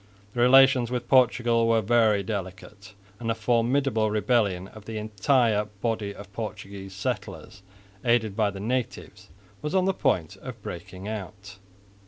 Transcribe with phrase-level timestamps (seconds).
[0.33, 6.11] The relations with Portugal were very delicate; and a formidable rebellion of the entire body
[6.11, 7.61] of Portuguese settlers,
[8.03, 9.29] aided by the natives,
[9.61, 11.57] was on the point of breaking out.